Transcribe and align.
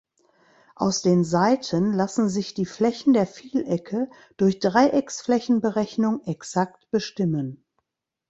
Aus 0.75 1.03
den 1.03 1.23
Seiten 1.23 1.93
lassen 1.93 2.27
sich 2.27 2.55
die 2.55 2.65
Flächen 2.65 3.13
der 3.13 3.27
Vielecke 3.27 4.09
durch 4.35 4.57
Dreiecksflächenberechnung 4.57 6.23
exakt 6.23 6.89
bestimmen. 6.89 7.63